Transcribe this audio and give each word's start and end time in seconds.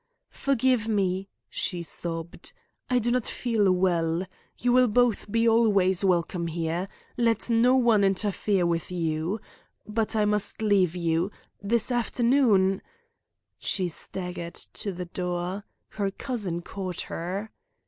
"Forgive 0.33 0.87
me," 0.87 1.29
she 1.47 1.83
sobbed. 1.83 2.53
"I 2.89 2.97
do 2.97 3.11
not 3.11 3.27
feel 3.27 3.71
well. 3.71 4.25
You 4.57 4.71
will 4.73 4.87
both 4.87 5.31
be 5.31 5.47
always 5.47 6.03
welcome 6.03 6.47
here. 6.47 6.87
Let 7.17 7.51
no 7.51 7.75
one 7.75 8.03
interfere 8.03 8.65
with 8.65 8.91
you. 8.91 9.39
But 9.85 10.15
I 10.15 10.25
must 10.25 10.59
leave 10.63 10.95
you. 10.95 11.29
This 11.61 11.91
afternoon" 11.91 12.81
She 13.59 13.89
staggered 13.89 14.55
to 14.55 14.91
the 14.91 15.05
door. 15.05 15.65
Her 15.89 16.09
cousin 16.09 16.63
caught 16.63 17.01
her. 17.01 17.51